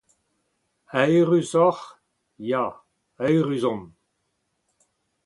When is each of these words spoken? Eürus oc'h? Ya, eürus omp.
Eürus 1.01 1.51
oc'h? 1.67 1.83
Ya, 2.49 2.65
eürus 3.29 3.63
omp. 3.71 3.85